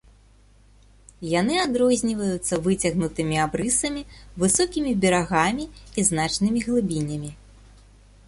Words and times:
Яны 1.39 1.55
адрозніваюцца 1.65 2.57
выцягнутымі 2.67 3.35
абрысамі, 3.45 4.01
высокімі 4.43 4.91
берагамі 5.03 5.65
і 5.71 6.07
значнымі 6.09 6.59
глыбінямі. 6.69 7.29